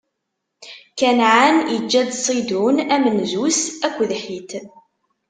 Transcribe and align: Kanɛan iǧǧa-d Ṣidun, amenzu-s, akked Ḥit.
Kanɛan 0.99 1.57
iǧǧa-d 1.75 2.09
Ṣidun, 2.25 2.77
amenzu-s, 2.95 3.61
akked 3.85 4.11
Ḥit. 4.23 4.51